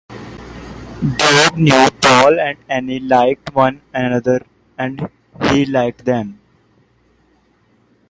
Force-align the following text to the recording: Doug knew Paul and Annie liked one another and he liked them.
Doug 1.15 1.59
knew 1.59 1.87
Paul 2.01 2.39
and 2.39 2.57
Annie 2.67 3.01
liked 3.01 3.53
one 3.53 3.83
another 3.93 4.43
and 4.75 5.07
he 5.51 5.67
liked 5.67 6.05
them. 6.05 6.39